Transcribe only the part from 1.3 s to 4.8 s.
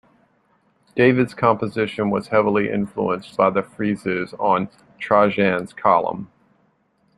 composition was heavily influenced by the friezes on